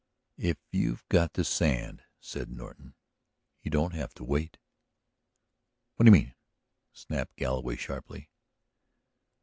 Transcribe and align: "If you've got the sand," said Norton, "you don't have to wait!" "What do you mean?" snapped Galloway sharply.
"If 0.39 0.57
you've 0.71 1.07
got 1.09 1.33
the 1.33 1.43
sand," 1.45 2.01
said 2.19 2.49
Norton, 2.49 2.95
"you 3.61 3.69
don't 3.69 3.93
have 3.93 4.15
to 4.15 4.23
wait!" 4.23 4.57
"What 5.95 6.05
do 6.07 6.07
you 6.07 6.11
mean?" 6.19 6.33
snapped 6.91 7.35
Galloway 7.37 7.75
sharply. 7.75 8.31